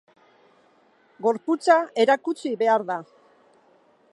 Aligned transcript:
Gorputza 1.27 1.75
erakutsi 2.05 2.55
behar 2.63 2.87
da. 2.89 2.97